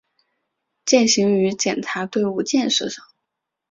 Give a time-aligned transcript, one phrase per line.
[0.83, 3.05] 践行于检察队伍建设上